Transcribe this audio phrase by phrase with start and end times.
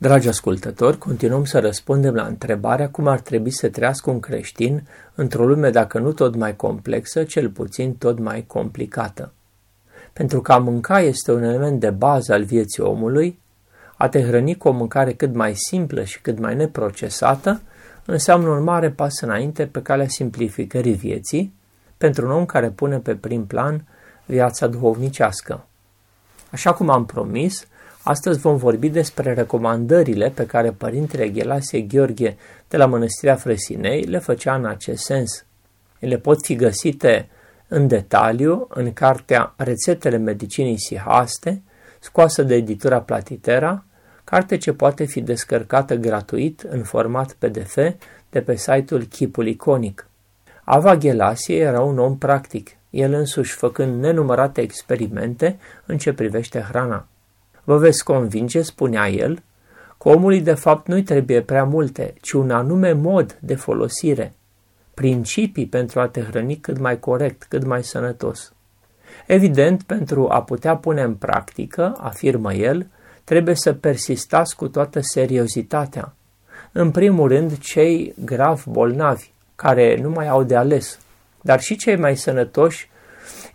[0.00, 5.46] Dragi ascultători, continuăm să răspundem la întrebarea cum ar trebui să trăiască un creștin într-o
[5.46, 9.32] lume dacă nu tot mai complexă, cel puțin tot mai complicată.
[10.12, 13.38] Pentru că a mânca este un element de bază al vieții omului,
[13.96, 17.60] a te hrăni cu o mâncare cât mai simplă și cât mai neprocesată
[18.04, 21.54] înseamnă un mare pas înainte pe calea simplificării vieții
[21.96, 23.84] pentru un om care pune pe prim plan
[24.26, 25.66] viața duhovnicească.
[26.50, 27.66] Așa cum am promis,
[28.08, 32.36] Astăzi vom vorbi despre recomandările pe care părintele Ghelasie Gheorghe
[32.68, 35.44] de la Mănăstirea Frăsinei le făcea în acest sens.
[35.98, 37.28] Ele pot fi găsite
[37.68, 41.62] în detaliu în cartea Rețetele Medicinii Sihaste,
[41.98, 43.84] scoasă de editura Platitera,
[44.24, 47.74] carte ce poate fi descărcată gratuit în format PDF
[48.30, 50.08] de pe site-ul Chipul Iconic.
[50.64, 57.06] Ava Ghelasie era un om practic, el însuși făcând nenumărate experimente în ce privește hrana.
[57.68, 59.42] Vă veți convinge, spunea el,
[59.98, 64.32] că omului de fapt nu-i trebuie prea multe, ci un anume mod de folosire,
[64.94, 68.52] principii pentru a te hrăni cât mai corect, cât mai sănătos.
[69.26, 72.86] Evident, pentru a putea pune în practică, afirmă el,
[73.24, 76.14] trebuie să persistați cu toată seriozitatea.
[76.72, 80.98] În primul rând, cei grav bolnavi, care nu mai au de ales,
[81.40, 82.90] dar și cei mai sănătoși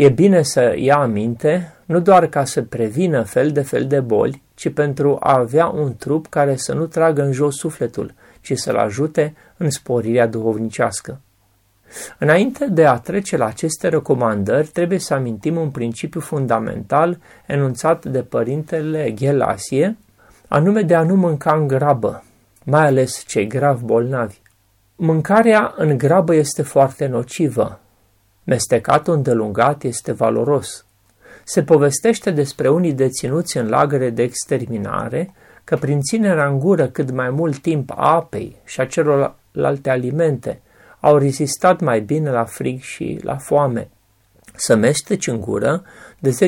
[0.00, 4.42] E bine să ia aminte, nu doar ca să prevină fel de fel de boli,
[4.54, 8.76] ci pentru a avea un trup care să nu tragă în jos sufletul, ci să-l
[8.76, 11.20] ajute în sporirea duhovnicească.
[12.18, 18.22] Înainte de a trece la aceste recomandări, trebuie să amintim un principiu fundamental enunțat de
[18.22, 19.96] părintele Ghelasie,
[20.48, 22.24] anume de a nu mânca în grabă,
[22.64, 24.40] mai ales cei grav bolnavi.
[24.96, 27.80] Mâncarea în grabă este foarte nocivă,
[28.50, 30.84] Mestecatul îndelungat este valoros.
[31.44, 35.34] Se povestește despre unii deținuți în lagăre de exterminare
[35.64, 40.60] că prin ținerea în gură cât mai mult timp a apei și a celorlalte alimente
[41.00, 43.88] au rezistat mai bine la frig și la foame.
[44.54, 45.82] Să mesteci în gură
[46.18, 46.38] de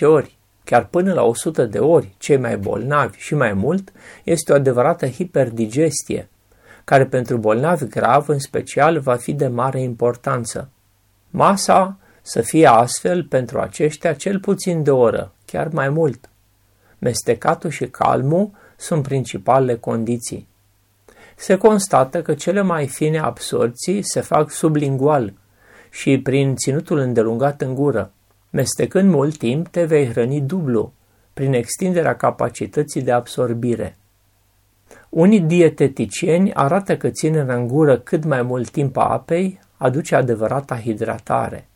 [0.00, 3.92] ori, chiar până la 100 de ori, cei mai bolnavi și mai mult,
[4.24, 6.28] este o adevărată hiperdigestie,
[6.84, 10.70] care pentru bolnavi grav în special va fi de mare importanță.
[11.30, 16.28] Masa să fie astfel pentru aceștia cel puțin de oră, chiar mai mult.
[16.98, 20.48] Mestecatul și calmul sunt principalele condiții.
[21.36, 25.32] Se constată că cele mai fine absorții se fac sublingual
[25.90, 28.12] și prin ținutul îndelungat în gură.
[28.50, 30.92] Mestecând mult timp, te vei hrăni dublu,
[31.34, 33.96] prin extinderea capacității de absorbire.
[35.08, 40.80] Unii dieteticieni arată că ținerea în gură cât mai mult timp a apei aduce adevărata
[40.80, 41.68] hidratare.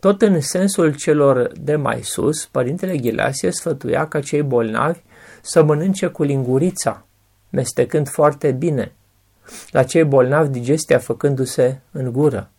[0.00, 5.00] Tot în sensul celor de mai sus, părintele Ghilasie sfătuia ca cei bolnavi
[5.42, 7.06] să mănânce cu lingurița,
[7.50, 8.92] mestecând foarte bine,
[9.70, 12.50] la cei bolnavi digestia făcându-se în gură.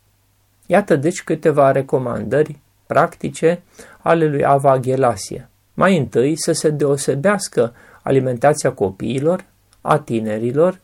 [0.65, 3.61] Iată deci câteva recomandări practice
[4.01, 5.49] ale lui Ava Ghelasie.
[5.73, 9.45] Mai întâi să se deosebească alimentația copiilor,
[9.81, 10.79] a tinerilor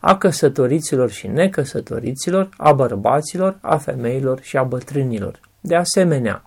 [0.00, 5.40] a căsătoriților și necăsătoriților, a bărbaților, a femeilor și a bătrânilor.
[5.60, 6.42] De asemenea,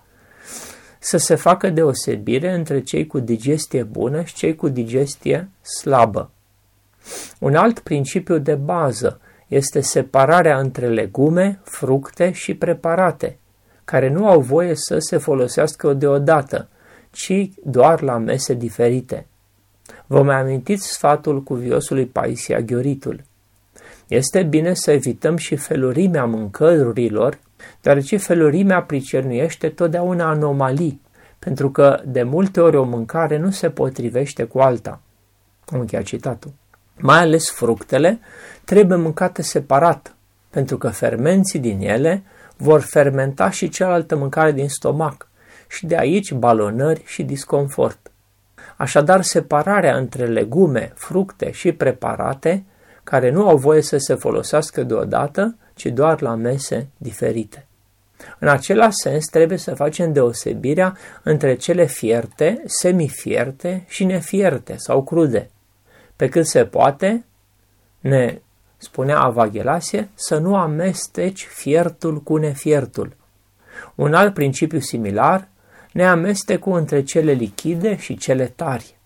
[0.98, 5.48] să se facă deosebire între cei cu digestie bună și cei cu digestie
[5.80, 6.30] slabă.
[7.38, 13.38] Un alt principiu de bază este separarea între legume, fructe și preparate,
[13.84, 16.68] care nu au voie să se folosească deodată,
[17.10, 19.26] ci doar la mese diferite.
[20.06, 23.24] Vă mai amintiți sfatul cuviosului Paisia Ghioritul.
[24.06, 27.38] Este bine să evităm și felurimea mâncărurilor,
[27.80, 31.00] deoarece felurimea pricernuiește totdeauna anomalii,
[31.38, 35.00] pentru că de multe ori o mâncare nu se potrivește cu alta.
[35.66, 36.52] Am încheiat citatul.
[36.98, 38.20] Mai ales fructele
[38.64, 40.14] trebuie mâncate separat,
[40.50, 42.22] pentru că fermenții din ele
[42.56, 45.28] vor fermenta și cealaltă mâncare din stomac
[45.68, 48.07] și de aici balonări și disconfort.
[48.78, 52.64] Așadar, separarea între legume, fructe și preparate,
[53.04, 57.66] care nu au voie să se folosească deodată, ci doar la mese diferite.
[58.38, 65.50] În același sens, trebuie să facem deosebirea între cele fierte, semifierte și nefierte sau crude.
[66.16, 67.24] Pe cât se poate,
[68.00, 68.40] ne
[68.76, 73.16] spunea Avaghelasie, să nu amesteci fiertul cu nefiertul.
[73.94, 75.48] Un alt principiu similar
[75.92, 78.96] neamestecul între cele lichide și cele tari.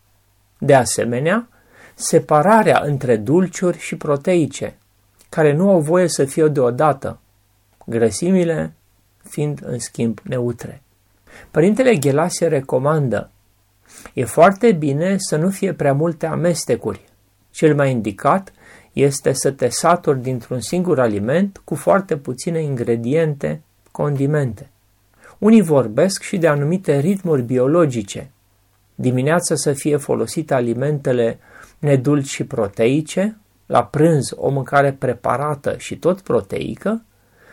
[0.58, 1.48] De asemenea,
[1.94, 4.76] separarea între dulciuri și proteice,
[5.28, 7.18] care nu au voie să fie deodată,
[7.86, 8.72] grăsimile
[9.22, 10.82] fiind în schimb neutre.
[11.50, 13.30] Părintele Ghelasie recomandă
[14.12, 17.04] E foarte bine să nu fie prea multe amestecuri.
[17.50, 18.52] Cel mai indicat
[18.92, 24.70] este să te saturi dintr-un singur aliment cu foarte puține ingrediente, condimente.
[25.42, 28.30] Unii vorbesc și de anumite ritmuri biologice.
[28.94, 31.38] Dimineața să fie folosite alimentele
[31.78, 37.04] nedulci și proteice, la prânz o mâncare preparată și tot proteică,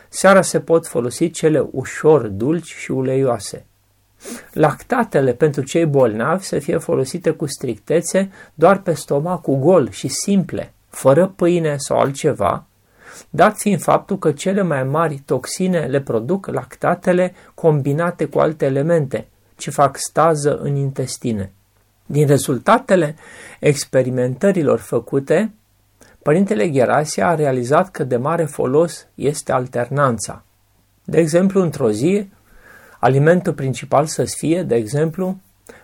[0.10, 3.66] seara se pot folosi cele ușor dulci și uleioase.
[4.54, 10.74] Lactatele pentru cei bolnavi să fie folosite cu strictețe doar pe stomacul gol și simple,
[10.90, 12.66] fără pâine sau altceva,
[13.30, 19.28] dat fiind faptul că cele mai mari toxine le produc lactatele combinate cu alte elemente,
[19.56, 21.52] ce fac stază în intestine.
[22.06, 23.16] Din rezultatele
[23.60, 25.54] experimentărilor făcute,
[26.22, 30.44] Părintele Gerasia a realizat că de mare folos este alternanța.
[31.04, 32.30] De exemplu, într-o zi,
[33.00, 35.38] alimentul principal să fie, de exemplu,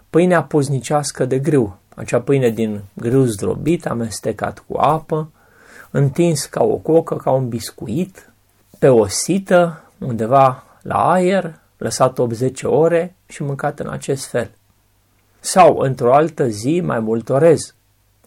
[0.09, 5.29] pâinea puznicească de grâu, acea pâine din grâu zdrobit, amestecat cu apă,
[5.97, 8.29] întins ca o cocă, ca un biscuit,
[8.79, 14.51] pe o sită, undeva la aer, lăsat 80 ore și mâncat în acest fel.
[15.39, 17.75] Sau, într-o altă zi, mai mult orez,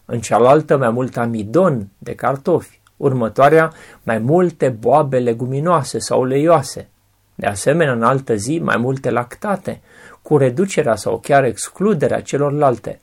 [0.05, 3.73] în cealaltă mai mult amidon de cartofi, următoarea
[4.03, 6.89] mai multe boabe leguminoase sau leioase,
[7.35, 9.81] de asemenea în altă zi mai multe lactate,
[10.21, 13.01] cu reducerea sau chiar excluderea celorlalte.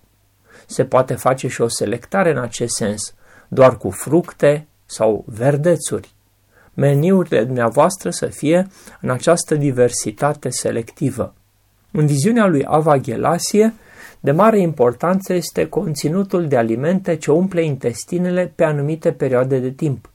[0.66, 3.14] Se poate face și o selectare în acest sens,
[3.48, 6.14] doar cu fructe sau verdețuri.
[6.74, 8.66] Meniurile dumneavoastră să fie
[9.00, 11.34] în această diversitate selectivă.
[11.90, 13.74] În viziunea lui Ava Ghelasie,
[14.20, 20.10] de mare importanță este conținutul de alimente ce umple intestinele pe anumite perioade de timp.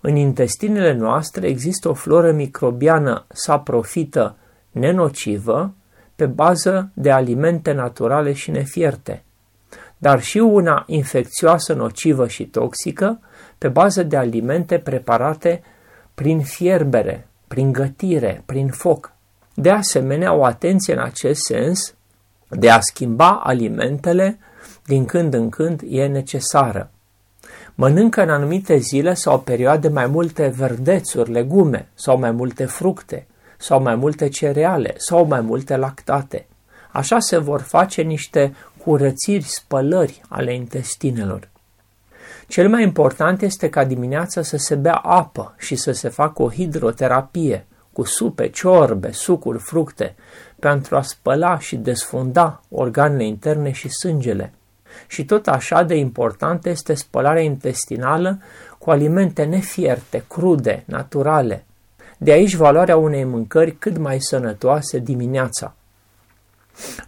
[0.00, 4.36] În intestinele noastre există o floră microbiană saprofită
[4.70, 5.74] nenocivă
[6.16, 9.23] pe bază de alimente naturale și nefierte,
[10.04, 13.20] dar și una infecțioasă, nocivă și toxică
[13.58, 15.62] pe bază de alimente preparate
[16.14, 19.12] prin fierbere, prin gătire, prin foc.
[19.54, 21.94] De asemenea, o atenție în acest sens
[22.48, 24.38] de a schimba alimentele
[24.86, 26.90] din când în când e necesară.
[27.74, 33.26] Mănâncă în anumite zile sau perioade mai multe verdețuri, legume sau mai multe fructe
[33.58, 36.46] sau mai multe cereale sau mai multe lactate.
[36.94, 38.54] Așa se vor face niște
[38.84, 41.48] curățiri, spălări ale intestinelor.
[42.46, 46.50] Cel mai important este ca dimineața să se bea apă și să se facă o
[46.50, 50.14] hidroterapie cu supe, ciorbe, sucuri, fructe,
[50.58, 54.52] pentru a spăla și desfunda organele interne și sângele.
[55.06, 58.38] Și tot așa de important este spălarea intestinală
[58.78, 61.64] cu alimente nefierte, crude, naturale.
[62.18, 65.74] De aici valoarea unei mâncări cât mai sănătoase dimineața.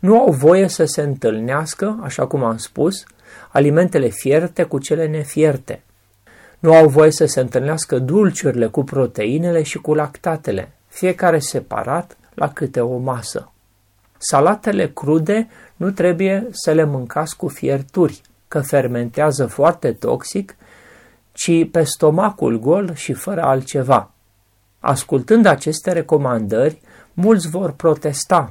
[0.00, 3.04] Nu au voie să se întâlnească, așa cum am spus,
[3.48, 5.82] alimentele fierte cu cele nefierte.
[6.58, 12.52] Nu au voie să se întâlnească dulciurile cu proteinele și cu lactatele, fiecare separat la
[12.52, 13.50] câte o masă.
[14.18, 20.56] Salatele crude nu trebuie să le mâncați cu fierturi, că fermentează foarte toxic,
[21.32, 24.10] ci pe stomacul gol și fără altceva.
[24.80, 26.80] Ascultând aceste recomandări,
[27.12, 28.50] mulți vor protesta,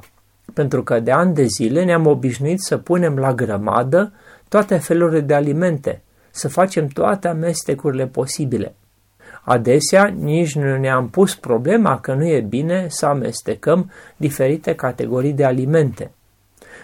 [0.52, 4.12] pentru că de ani de zile ne-am obișnuit să punem la grămadă
[4.48, 8.74] toate felurile de alimente, să facem toate amestecurile posibile.
[9.42, 15.44] Adesea nici nu ne-am pus problema că nu e bine să amestecăm diferite categorii de
[15.44, 16.10] alimente.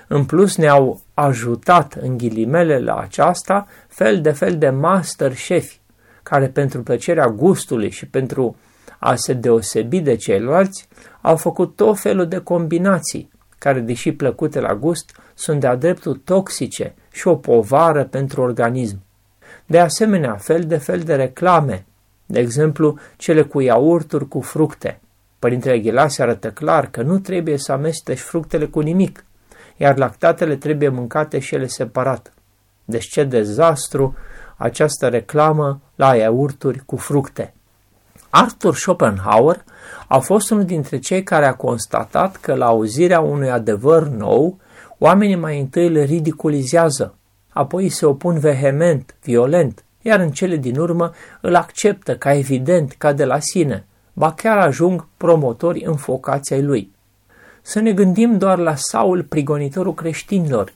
[0.09, 5.81] În plus ne-au ajutat în ghilimele la aceasta fel de fel de master șefi,
[6.23, 8.57] care pentru plăcerea gustului și pentru
[8.99, 10.89] a se deosebi de ceilalți,
[11.21, 13.31] au făcut tot felul de combinații,
[13.63, 19.03] care, deși plăcute la gust, sunt de-a dreptul toxice și o povară pentru organism.
[19.67, 21.87] De asemenea, fel de fel de reclame
[22.33, 25.01] de exemplu, cele cu iaurturi cu fructe.
[25.39, 29.25] Părintele Ghilase arătă clar că nu trebuie să amesteci fructele cu nimic,
[29.77, 32.33] iar lactatele trebuie mâncate și ele separat.
[32.85, 34.15] Deci ce dezastru
[34.57, 37.55] această reclamă la iaurturi cu fructe.
[38.31, 39.65] Arthur Schopenhauer
[40.09, 44.59] a fost unul dintre cei care a constatat că la auzirea unui adevăr nou,
[44.99, 47.15] oamenii mai întâi le ridiculizează,
[47.49, 53.13] apoi se opun vehement, violent, iar în cele din urmă îl acceptă ca evident, ca
[53.13, 56.93] de la sine, ba chiar ajung promotori înfocați ai lui.
[57.63, 60.73] Să ne gândim doar la Saul, prigonitorul creștinilor,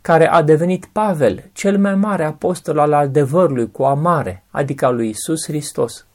[0.00, 5.08] care a devenit Pavel, cel mai mare apostol al adevărului cu amare, adică al lui
[5.08, 6.06] Isus Hristos.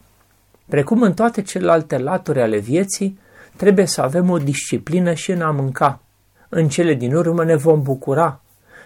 [0.71, 3.19] Precum în toate celelalte laturi ale vieții,
[3.55, 6.01] trebuie să avem o disciplină și în a mânca.
[6.49, 8.41] În cele din urmă ne vom bucura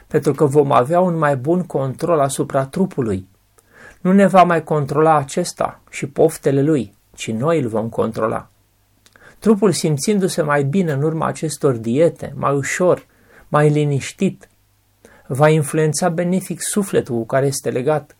[0.07, 3.27] pentru că vom avea un mai bun control asupra trupului.
[4.01, 8.49] Nu ne va mai controla acesta și poftele lui, ci noi îl vom controla.
[9.39, 13.05] Trupul simțindu-se mai bine în urma acestor diete, mai ușor,
[13.47, 14.49] mai liniștit,
[15.27, 18.15] va influența benefic sufletul cu care este legat,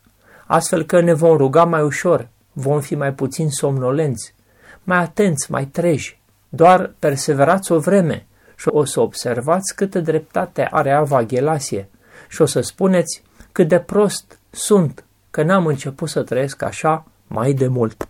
[0.46, 4.34] astfel că ne vom ruga mai ușor, vom fi mai puțin somnolenți,
[4.84, 6.20] mai atenți, mai treji.
[6.48, 11.88] Doar perseverați o vreme și o să observați câtă dreptate are Ava Ghelasie
[12.28, 13.22] și o să spuneți
[13.52, 18.06] cât de prost sunt că n-am început să trăiesc așa mai de mult.